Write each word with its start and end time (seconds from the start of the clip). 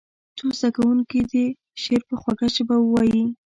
څو 0.37 0.45
زده 0.59 0.69
کوونکي 0.75 1.19
دې 1.31 1.45
شعر 1.81 2.01
په 2.09 2.15
خوږه 2.21 2.47
ژبه 2.55 2.75
ووایي. 2.79 3.25